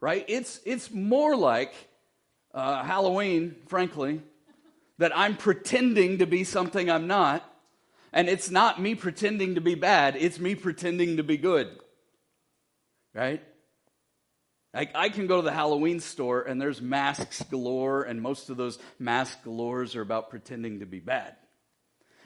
[0.00, 0.24] Right?
[0.28, 1.72] It's, it's more like
[2.54, 4.22] uh, Halloween, frankly,
[4.98, 7.44] that I'm pretending to be something I'm not.
[8.12, 11.68] And it's not me pretending to be bad, it's me pretending to be good.
[13.14, 13.42] Right?
[14.74, 18.56] I, I, can go to the Halloween store and there's masks galore, and most of
[18.56, 21.36] those mask galores are about pretending to be bad.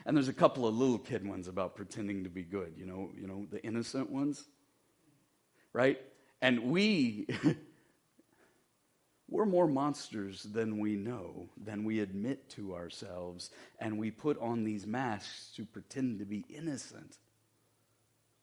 [0.05, 3.11] And there's a couple of little kid ones about pretending to be good, you know,
[3.17, 4.43] you know, the innocent ones.
[5.71, 6.01] Right?
[6.41, 7.27] And we
[9.29, 14.63] we're more monsters than we know, than we admit to ourselves, and we put on
[14.63, 17.17] these masks to pretend to be innocent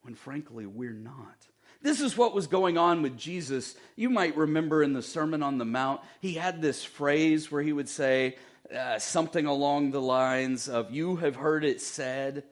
[0.03, 1.47] when frankly we're not.
[1.83, 3.75] This is what was going on with Jesus.
[3.97, 7.73] You might remember in the Sermon on the Mount, he had this phrase where he
[7.73, 8.37] would say
[8.75, 12.45] uh, something along the lines of, You have heard it said,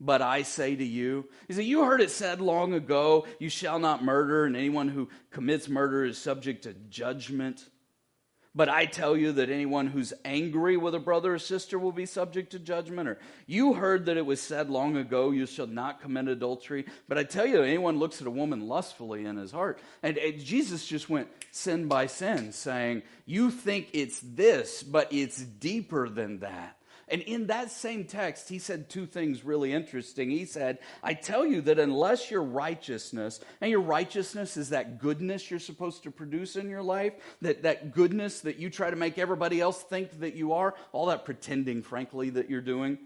[0.00, 1.28] but I say to you.
[1.46, 5.10] He said, You heard it said long ago, You shall not murder, and anyone who
[5.30, 7.68] commits murder is subject to judgment.
[8.52, 12.04] But I tell you that anyone who's angry with a brother or sister will be
[12.04, 13.08] subject to judgment.
[13.08, 16.86] Or you heard that it was said long ago, you shall not commit adultery.
[17.06, 19.78] But I tell you, anyone looks at a woman lustfully in his heart.
[20.02, 25.40] And, and Jesus just went sin by sin, saying, You think it's this, but it's
[25.40, 26.76] deeper than that.
[27.10, 30.30] And in that same text, he said two things really interesting.
[30.30, 35.50] He said, I tell you that unless your righteousness, and your righteousness is that goodness
[35.50, 39.18] you're supposed to produce in your life, that, that goodness that you try to make
[39.18, 42.98] everybody else think that you are, all that pretending, frankly, that you're doing,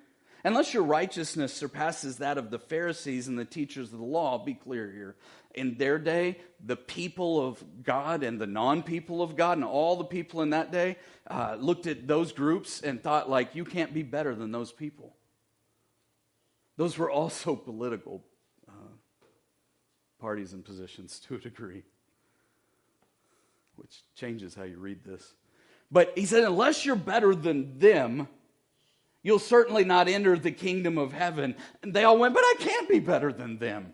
[0.45, 4.55] unless your righteousness surpasses that of the Pharisees and the teachers of the law, be
[4.55, 5.17] clear here,
[5.55, 9.97] in their day, the people of God and the non people of God and all
[9.97, 10.97] the people in that day
[11.29, 15.14] uh, looked at those groups and thought, like, you can't be better than those people.
[16.77, 18.25] Those were also political
[18.69, 18.73] uh,
[20.21, 21.83] parties and positions to a degree,
[23.77, 25.35] which changes how you read this.
[25.90, 28.27] But he said, unless you're better than them,
[29.23, 31.55] you'll certainly not enter the kingdom of heaven.
[31.83, 33.93] And they all went, but I can't be better than them.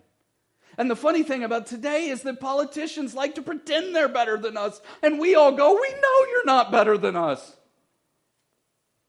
[0.78, 4.56] And the funny thing about today is that politicians like to pretend they're better than
[4.56, 7.56] us, and we all go, We know you're not better than us.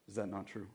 [0.07, 0.67] Is that not true?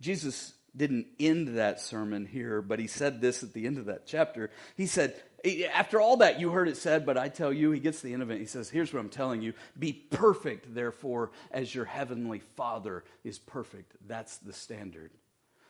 [0.00, 4.06] Jesus didn't end that sermon here, but he said this at the end of that
[4.06, 4.50] chapter.
[4.76, 5.14] He said,
[5.72, 8.22] After all that, you heard it said, but I tell you, he gets the end
[8.22, 8.38] of it.
[8.38, 13.38] He says, Here's what I'm telling you be perfect, therefore, as your heavenly Father is
[13.38, 13.96] perfect.
[14.06, 15.12] That's the standard.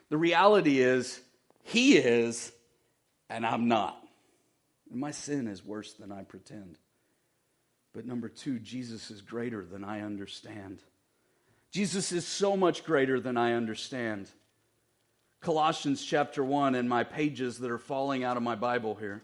[0.09, 1.21] The reality is,
[1.63, 2.53] He is,
[3.29, 3.97] and I'm not.
[4.91, 6.79] And my sin is worse than I pretend.
[7.93, 10.81] But number two, Jesus is greater than I understand.
[11.73, 14.29] Jesus is so much greater than I understand.
[15.41, 19.23] Colossians chapter 1 in my pages that are falling out of my Bible here.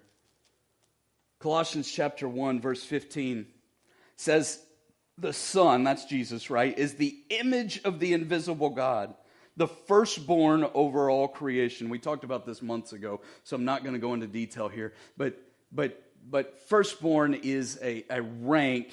[1.39, 3.47] Colossians chapter 1, verse 15
[4.17, 4.61] says,
[5.19, 9.15] The Son, that's Jesus, right, is the image of the invisible God
[9.57, 11.89] the firstborn over all creation.
[11.89, 14.95] We talked about this months ago, so I'm not going to go into detail here.
[15.17, 15.39] But,
[15.71, 18.91] but, but firstborn is a, a rank,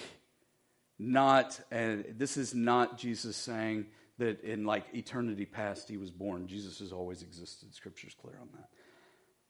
[0.97, 3.85] not, and this is not Jesus saying
[4.17, 6.47] that in like eternity past he was born.
[6.47, 7.73] Jesus has always existed.
[7.73, 8.69] Scripture's clear on that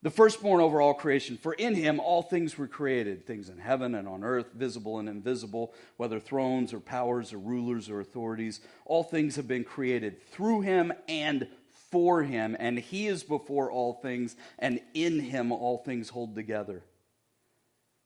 [0.02, 1.38] the firstborn over all creation.
[1.38, 5.10] For in him all things were created, things in heaven and on earth, visible and
[5.10, 8.62] invisible, whether thrones or powers or rulers or authorities.
[8.86, 11.48] All things have been created through him and
[11.92, 16.84] for him, and he is before all things, and in him all things hold together.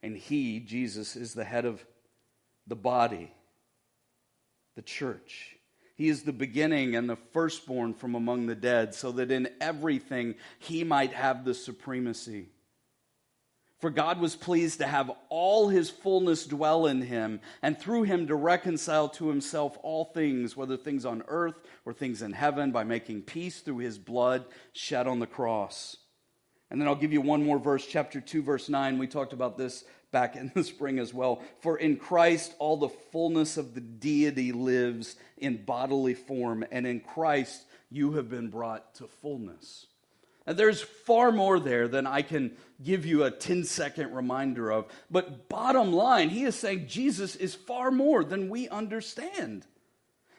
[0.01, 1.85] And he, Jesus, is the head of
[2.65, 3.31] the body,
[4.75, 5.57] the church.
[6.03, 10.35] He is the beginning and the firstborn from among the dead, so that in everything
[10.59, 12.49] he might have the supremacy.
[13.79, 18.27] For God was pleased to have all his fullness dwell in him, and through him
[18.27, 22.83] to reconcile to himself all things, whether things on earth or things in heaven, by
[22.83, 24.43] making peace through his blood
[24.73, 25.95] shed on the cross.
[26.69, 28.97] And then I'll give you one more verse, chapter 2, verse 9.
[28.97, 31.41] We talked about this back in the spring as well.
[31.59, 37.01] For in Christ all the fullness of the deity lives in bodily form, and in
[37.01, 39.87] Christ you have been brought to fullness.
[40.45, 44.87] And there's far more there than I can give you a 10 second reminder of.
[45.09, 49.65] But bottom line, he is saying Jesus is far more than we understand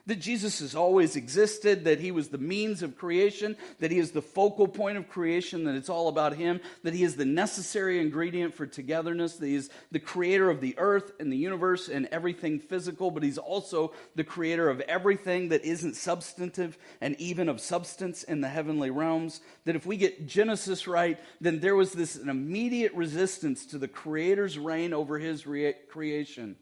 [0.07, 4.11] that Jesus has always existed, that he was the means of creation, that he is
[4.11, 7.99] the focal point of creation, that it's all about him, that he is the necessary
[7.99, 12.07] ingredient for togetherness, that he is the creator of the earth and the universe and
[12.13, 17.61] everything physical, but he's also the creator of everything that isn't substantive and even of
[17.61, 19.41] substance in the heavenly realms.
[19.65, 23.89] That if we get Genesis right, then there was this an immediate resistance to the
[23.89, 26.57] creator's reign over his rea- creation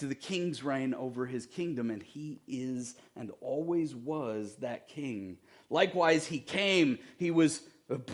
[0.00, 5.36] to the king's reign over his kingdom, and he is and always was that king.
[5.68, 7.60] Likewise, he came, he was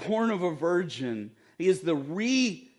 [0.07, 1.30] born of a virgin.
[1.59, 2.70] He is the re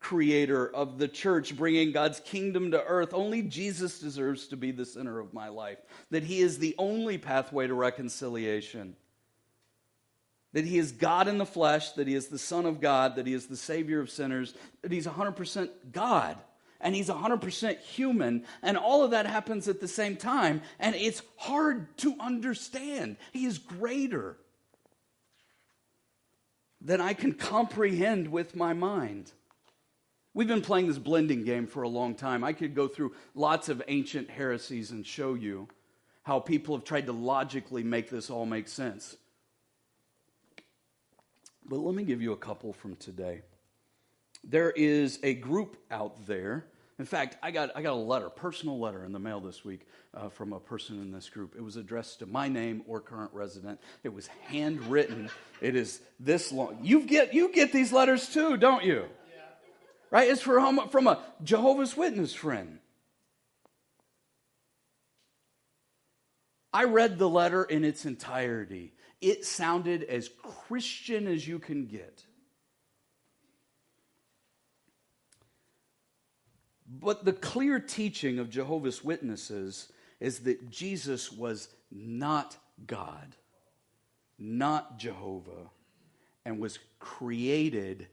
[0.00, 3.12] creator of the church, bringing God's kingdom to earth.
[3.12, 5.78] Only Jesus deserves to be the center of my life,
[6.10, 8.96] that he is the only pathway to reconciliation.
[10.52, 13.26] That he is God in the flesh, that he is the Son of God, that
[13.26, 16.38] he is the Savior of sinners, that he's 100% God
[16.86, 21.20] and he's 100% human, and all of that happens at the same time, and it's
[21.36, 23.16] hard to understand.
[23.32, 24.36] He is greater
[26.80, 29.32] than I can comprehend with my mind.
[30.32, 32.44] We've been playing this blending game for a long time.
[32.44, 35.66] I could go through lots of ancient heresies and show you
[36.22, 39.16] how people have tried to logically make this all make sense.
[41.68, 43.42] But let me give you a couple from today
[44.46, 46.66] there is a group out there.
[46.98, 49.86] In fact, I got, I got a letter, personal letter in the mail this week
[50.14, 51.54] uh, from a person in this group.
[51.54, 53.80] It was addressed to my name or current resident.
[54.02, 55.28] It was handwritten.
[55.60, 56.78] It is this long.
[56.82, 59.04] You get, you get these letters too, don't you?
[59.04, 59.42] Yeah.
[60.10, 60.30] Right?
[60.30, 62.78] It's from, from a Jehovah's Witness friend.
[66.72, 68.94] I read the letter in its entirety.
[69.20, 70.30] It sounded as
[70.68, 72.22] Christian as you can get.
[76.88, 82.56] But the clear teaching of Jehovah's Witnesses is that Jesus was not
[82.86, 83.34] God,
[84.38, 85.70] not Jehovah,
[86.44, 88.06] and was created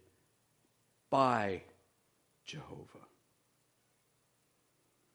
[1.10, 1.62] by
[2.46, 2.88] Jehovah.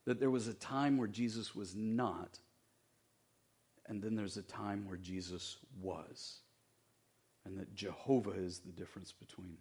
[0.05, 2.39] That there was a time where Jesus was not,
[3.87, 6.39] and then there's a time where Jesus was.
[7.45, 9.57] And that Jehovah is the difference between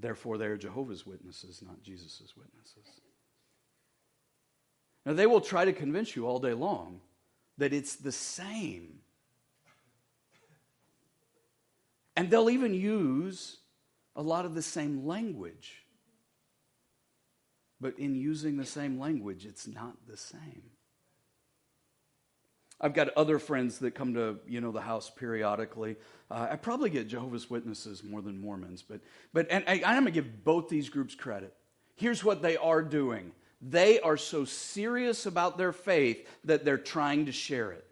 [0.00, 2.86] Therefore, they are Jehovah's Witnesses, not Jesus' witnesses.
[5.04, 7.00] Now, they will try to convince you all day long
[7.58, 8.98] that it's the same.
[12.16, 13.58] And they'll even use
[14.14, 15.84] a lot of the same language.
[17.80, 20.62] But in using the same language, it's not the same.
[22.80, 25.96] I've got other friends that come to you know the house periodically.
[26.30, 29.00] Uh, I probably get Jehovah's Witnesses more than Mormons, but
[29.32, 31.54] but and I, I'm going to give both these groups credit.
[31.94, 37.26] Here's what they are doing: they are so serious about their faith that they're trying
[37.26, 37.86] to share it.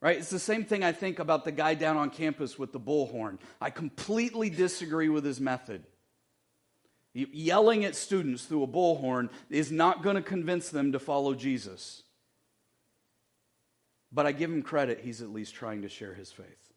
[0.00, 0.18] Right?
[0.18, 3.38] It's the same thing I think about the guy down on campus with the bullhorn.
[3.58, 5.84] I completely disagree with his method.
[7.14, 12.02] Yelling at students through a bullhorn is not going to convince them to follow Jesus.
[14.10, 16.72] But I give him credit, he's at least trying to share his faith.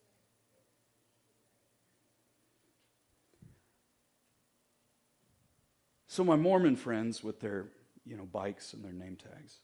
[6.08, 7.66] So my Mormon friends with their,
[8.06, 9.58] you know, bikes and their name tags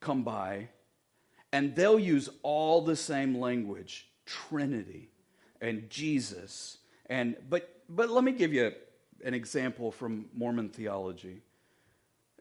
[0.00, 0.68] come by
[1.52, 5.10] and they'll use all the same language, Trinity
[5.60, 6.78] and Jesus.
[7.06, 8.72] And but but let me give you
[9.24, 11.40] an example from Mormon theology.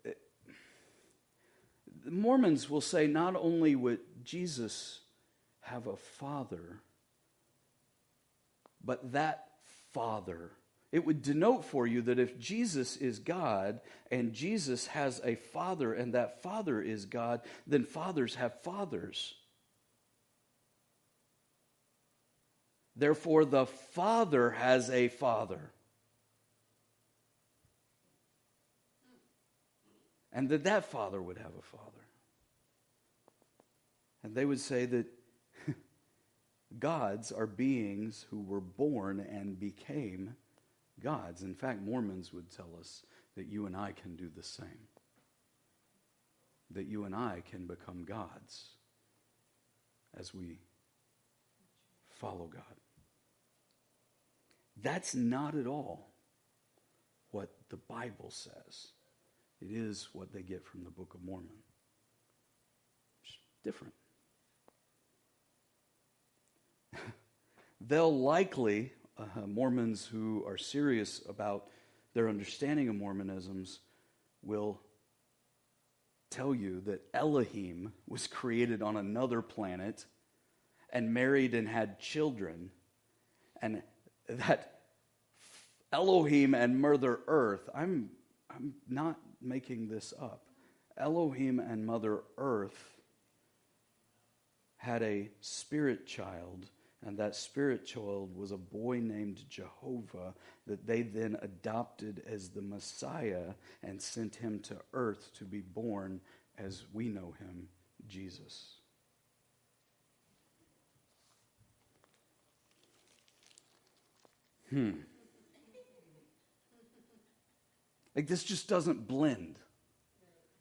[0.03, 4.99] The Mormons will say not only would Jesus
[5.61, 6.81] have a father,
[8.83, 9.47] but that
[9.91, 10.51] father.
[10.91, 15.93] It would denote for you that if Jesus is God and Jesus has a father
[15.93, 19.33] and that father is God, then fathers have fathers.
[22.95, 25.71] Therefore, the father has a father.
[30.35, 32.05] And that that father would have a father.
[34.21, 35.05] And they would say that
[36.79, 40.35] gods are beings who were born and became
[41.01, 41.41] gods.
[41.41, 43.03] In fact, Mormons would tell us
[43.37, 44.89] that you and I can do the same.
[46.71, 48.71] That you and I can become gods
[50.19, 50.59] as we
[52.09, 52.63] follow God.
[54.81, 56.11] That's not at all
[57.31, 58.91] what the Bible says.
[59.65, 61.49] It is what they get from the Book of Mormon.
[63.23, 63.93] It's different.
[67.81, 71.67] They'll likely, uh, Mormons who are serious about
[72.13, 73.79] their understanding of Mormonisms,
[74.43, 74.79] will
[76.29, 80.05] tell you that Elohim was created on another planet
[80.91, 82.69] and married and had children,
[83.63, 83.81] and
[84.29, 84.81] that
[85.91, 88.11] Elohim and Mother Earth, I'm,
[88.49, 90.45] I'm not making this up.
[90.97, 92.95] Elohim and Mother Earth
[94.77, 96.67] had a spirit child,
[97.05, 100.33] and that spirit child was a boy named Jehovah
[100.67, 106.21] that they then adopted as the Messiah and sent him to earth to be born
[106.57, 107.67] as we know him,
[108.07, 108.75] Jesus.
[114.69, 114.91] Hmm.
[118.15, 119.59] Like this just doesn't blend.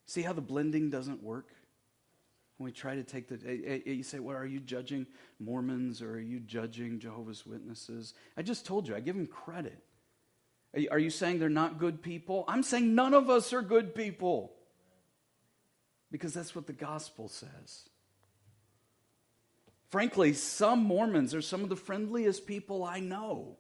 [0.07, 1.49] See how the blending doesn't work?
[2.57, 5.07] When we try to take the, eh, eh, you say, well, are you judging
[5.41, 8.15] Mormons or are you judging Jehovah's Witnesses?
[8.37, 9.83] I just told you, I give them credit.
[10.91, 12.45] Are you saying they're not good people?
[12.49, 14.53] I'm saying none of us are good people.
[16.11, 17.89] Because that's what the gospel says.
[19.91, 23.57] Frankly, some Mormons are some of the friendliest people I know.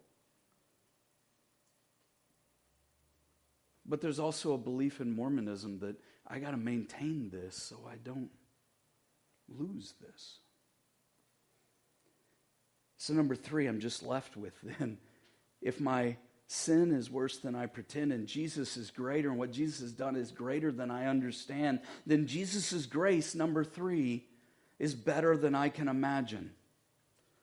[3.86, 7.96] But there's also a belief in Mormonism that I got to maintain this so I
[7.96, 8.30] don't
[9.48, 10.38] lose this.
[12.96, 14.98] So, number three, I'm just left with then.
[15.60, 16.16] If my
[16.46, 20.16] sin is worse than I pretend and Jesus is greater and what Jesus has done
[20.16, 24.24] is greater than I understand, then Jesus' grace, number three,
[24.78, 26.50] is better than I can imagine.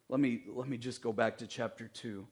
[0.09, 2.27] Let me, let me just go back to chapter 2,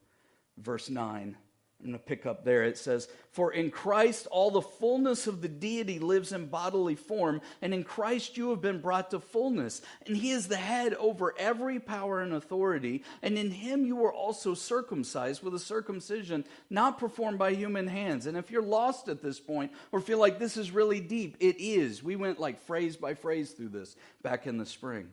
[0.57, 1.37] verse 9.
[1.81, 2.63] I'm going to pick up there.
[2.63, 7.39] It says, For in Christ all the fullness of the deity lives in bodily form,
[7.61, 9.81] and in Christ you have been brought to fullness.
[10.05, 13.03] And he is the head over every power and authority.
[13.21, 18.25] And in him you were also circumcised with a circumcision not performed by human hands.
[18.25, 21.61] And if you're lost at this point or feel like this is really deep, it
[21.61, 22.03] is.
[22.03, 25.07] We went like phrase by phrase through this back in the spring.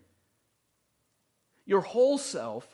[1.65, 2.67] Your whole self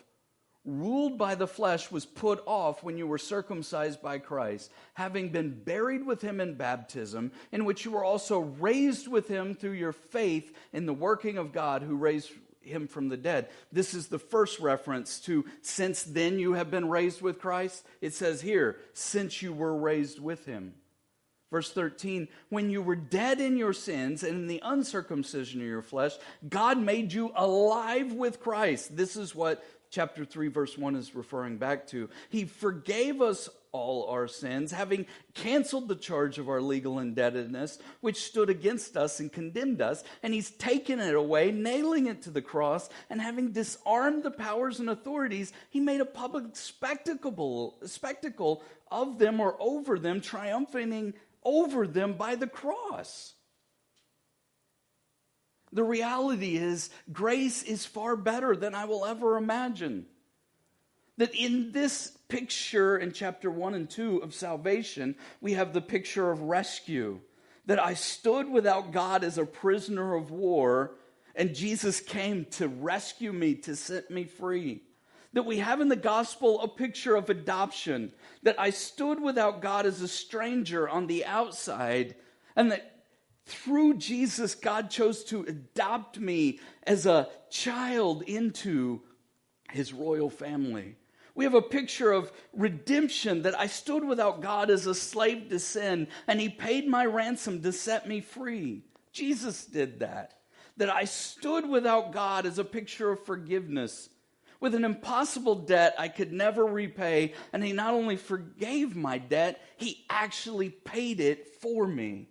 [0.65, 5.63] ruled by the flesh was put off when you were circumcised by Christ, having been
[5.65, 9.93] buried with him in baptism, in which you were also raised with him through your
[9.93, 13.49] faith in the working of God who raised him from the dead.
[13.73, 17.85] This is the first reference to since then you have been raised with Christ.
[18.01, 20.75] It says here, since you were raised with him.
[21.51, 25.83] Verse 13, when you were dead in your sins and in the uncircumcision of your
[25.83, 26.13] flesh,
[26.49, 28.97] God made you alive with Christ.
[28.97, 32.09] This is what chapter 3, verse 1 is referring back to.
[32.31, 38.25] He forgave us all our sins, having canceled the charge of our legal indebtedness, which
[38.25, 42.43] stood against us and condemned us, and he's taken it away, nailing it to the
[42.43, 49.19] cross, and having disarmed the powers and authorities, he made a public spectacle, spectacle of
[49.19, 51.15] them or over them, triumphing
[51.45, 53.35] over them by the cross.
[55.73, 60.07] The reality is, grace is far better than I will ever imagine.
[61.17, 66.31] That in this picture in chapter 1 and 2 of salvation, we have the picture
[66.31, 67.21] of rescue.
[67.67, 70.97] That I stood without God as a prisoner of war,
[71.35, 74.83] and Jesus came to rescue me, to set me free.
[75.33, 78.13] That we have in the gospel a picture of adoption.
[78.43, 82.17] That I stood without God as a stranger on the outside,
[82.57, 82.92] and that
[83.47, 89.03] through Jesus, God chose to adopt me as a child into
[89.71, 90.97] his royal family.
[91.35, 95.59] We have a picture of redemption that I stood without God as a slave to
[95.59, 98.83] sin, and he paid my ransom to set me free.
[99.13, 100.35] Jesus did that.
[100.77, 104.09] That I stood without God as a picture of forgiveness.
[104.61, 109.61] With an impossible debt I could never repay, and he not only forgave my debt,
[109.77, 112.29] he actually paid it for me.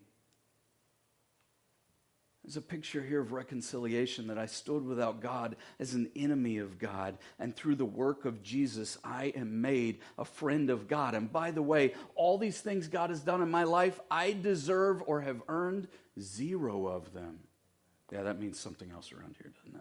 [2.44, 6.80] There's a picture here of reconciliation that I stood without God as an enemy of
[6.80, 7.20] God.
[7.38, 11.14] And through the work of Jesus, I am made a friend of God.
[11.14, 15.04] And by the way, all these things God has done in my life, I deserve
[15.06, 15.88] or have earned
[16.20, 17.42] zero of them.
[18.12, 19.80] Yeah, that means something else around here, doesn't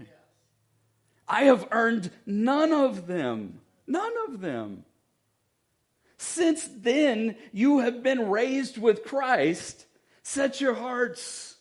[0.00, 0.08] it?
[1.28, 3.60] I have earned none of them.
[3.86, 4.84] None of them.
[6.16, 9.86] Since then, you have been raised with Christ
[10.22, 11.56] Set your hearts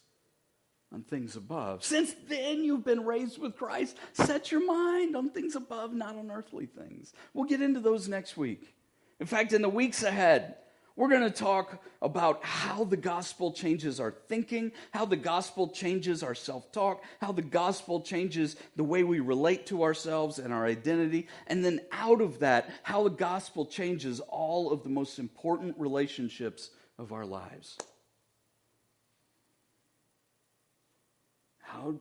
[0.94, 1.84] on things above.
[1.84, 3.98] Since then, you've been raised with Christ.
[4.14, 7.14] Set your mind on things above, not on earthly things.
[7.34, 8.74] We'll get into those next week.
[9.20, 10.56] In fact, in the weeks ahead,
[10.96, 16.22] we're going to talk about how the gospel changes our thinking, how the gospel changes
[16.22, 20.66] our self talk, how the gospel changes the way we relate to ourselves and our
[20.66, 25.76] identity, and then out of that, how the gospel changes all of the most important
[25.80, 27.78] relationships of our lives.
[31.72, 31.96] How,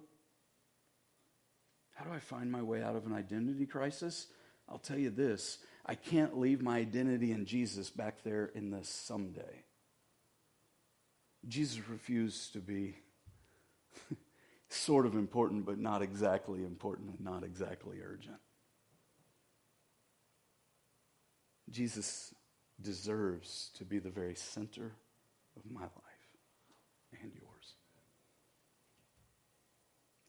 [1.94, 4.26] how do I find my way out of an identity crisis?
[4.68, 8.82] I'll tell you this I can't leave my identity in Jesus back there in the
[8.82, 9.64] someday.
[11.46, 12.96] Jesus refused to be
[14.68, 18.36] sort of important, but not exactly important and not exactly urgent.
[21.70, 22.34] Jesus
[22.82, 24.92] deserves to be the very center
[25.56, 27.74] of my life and yours.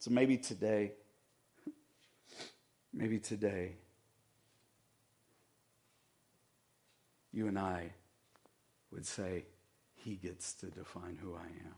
[0.02, 0.94] So maybe today,
[2.92, 3.74] maybe today,
[7.32, 7.92] you and I
[8.92, 9.46] would say,
[9.94, 11.76] He gets to define who I am.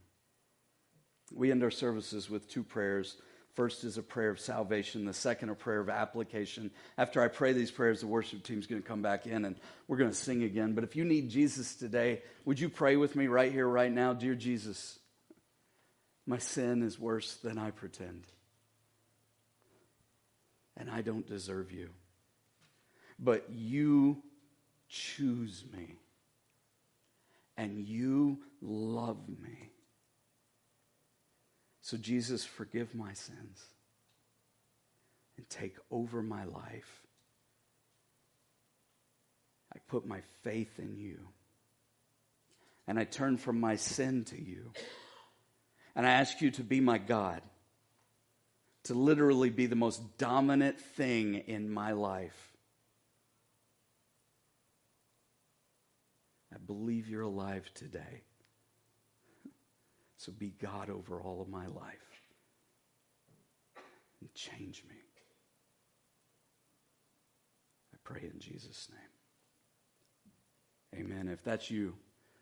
[1.34, 3.18] We end our services with two prayers.
[3.56, 6.72] First is a prayer of salvation, the second, a prayer of application.
[6.98, 9.58] After I pray these prayers, the worship team's going to come back in and
[9.90, 10.76] we're going to sing again.
[10.76, 14.14] But if you need Jesus today, would you pray with me right here, right now?
[14.14, 14.98] Dear Jesus,
[16.26, 18.24] my sin is worse than I pretend.
[20.78, 21.90] And I don't deserve you.
[23.20, 24.24] But you
[24.90, 25.96] choose me.
[27.58, 29.70] And you love me.
[31.82, 33.62] So, Jesus, forgive my sins
[35.38, 37.04] and take over my life.
[39.76, 41.20] I put my faith in you.
[42.88, 44.72] And I turn from my sin to you.
[45.96, 47.42] And I ask you to be my God,
[48.86, 52.54] to literally be the most dominant thing in my life.
[56.54, 58.24] I believe you're alive today.
[60.18, 62.22] So be God over all of my life
[64.22, 64.96] and change me.
[67.94, 69.00] I pray in Jesus' name.
[71.06, 71.28] Amen.
[71.28, 71.94] If that's you,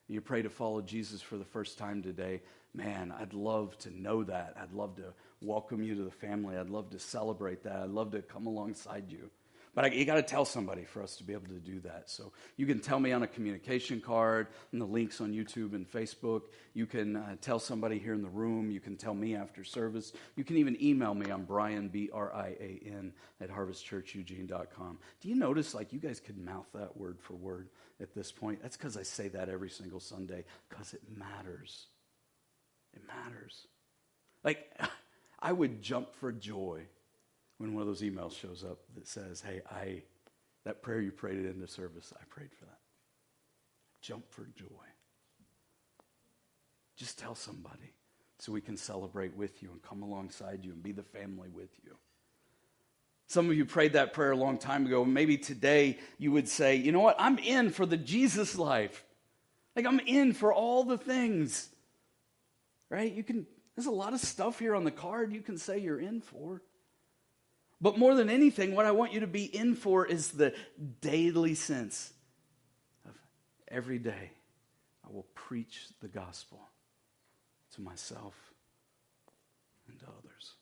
[0.07, 2.41] you pray to follow Jesus for the first time today,
[2.73, 4.55] man, I'd love to know that.
[4.59, 6.57] I'd love to welcome you to the family.
[6.57, 7.77] I'd love to celebrate that.
[7.77, 9.29] I'd love to come alongside you.
[9.73, 12.09] But I, you got to tell somebody for us to be able to do that.
[12.09, 15.89] So you can tell me on a communication card, and the links on YouTube and
[15.89, 16.41] Facebook.
[16.73, 18.69] You can uh, tell somebody here in the room.
[18.69, 20.11] You can tell me after service.
[20.35, 21.31] You can even email me.
[21.31, 24.99] I'm Brian, B R I A N, at harvestchurcheugene.com.
[25.21, 27.69] Do you notice, like, you guys could mouth that word for word
[28.01, 28.61] at this point?
[28.61, 31.87] That's because I say that every single Sunday, because it matters.
[32.93, 33.67] It matters.
[34.43, 34.71] Like,
[35.39, 36.81] I would jump for joy
[37.57, 40.03] when one of those emails shows up that says, Hey, I,
[40.65, 42.79] that prayer you prayed in the service, I prayed for that.
[44.01, 44.65] Jump for joy.
[46.95, 47.93] Just tell somebody
[48.37, 51.69] so we can celebrate with you and come alongside you and be the family with
[51.83, 51.95] you.
[53.27, 55.05] Some of you prayed that prayer a long time ago.
[55.05, 57.15] Maybe today you would say, you know what?
[57.17, 59.05] I'm in for the Jesus life.
[59.75, 61.69] Like, I'm in for all the things.
[62.91, 63.13] Right?
[63.13, 65.99] You can, there's a lot of stuff here on the card you can say you're
[65.99, 66.61] in for.
[67.79, 70.53] But more than anything, what I want you to be in for is the
[70.99, 72.11] daily sense
[73.07, 73.15] of
[73.69, 74.31] every day
[75.05, 76.59] I will preach the gospel
[77.75, 78.35] to myself
[79.87, 80.55] and to others.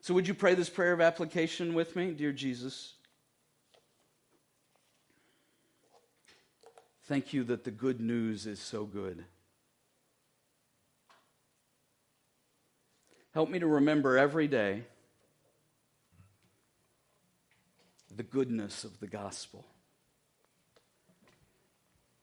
[0.00, 2.94] So, would you pray this prayer of application with me, dear Jesus?
[7.06, 9.24] Thank you that the good news is so good.
[13.34, 14.84] Help me to remember every day
[18.16, 19.64] the goodness of the gospel.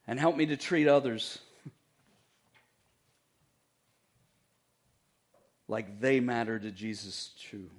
[0.07, 1.39] And help me to treat others
[5.67, 7.69] like they matter to Jesus too.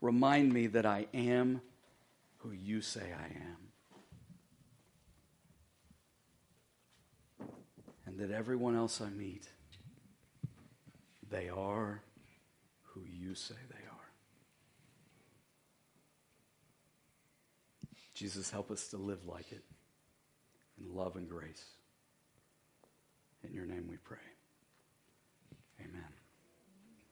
[0.00, 1.60] Remind me that I am
[2.38, 3.69] who you say I am.
[8.20, 9.48] That everyone else I meet,
[11.30, 12.02] they are
[12.82, 14.10] who you say they are.
[18.12, 19.64] Jesus, help us to live like it
[20.78, 21.64] in love and grace.
[23.42, 24.18] In your name we pray.